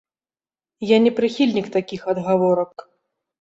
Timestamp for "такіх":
1.77-2.01